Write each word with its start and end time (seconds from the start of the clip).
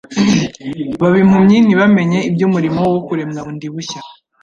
baba 0.99 1.17
impumyi 1.23 1.57
ntibamenye 1.61 2.19
iby’umurimo 2.29 2.79
wo 2.93 2.99
kuremwa 3.07 3.39
bundi 3.45 3.67
bushya 3.73 3.99